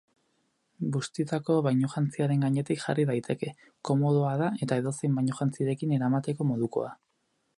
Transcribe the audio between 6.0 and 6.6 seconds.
eramateko